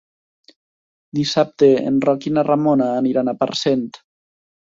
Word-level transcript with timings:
Dissabte 1.17 1.69
en 1.89 1.99
Roc 2.09 2.25
i 2.29 2.33
na 2.37 2.45
Ramona 2.47 2.87
aniran 3.03 3.31
a 3.33 3.37
Parcent. 3.45 3.85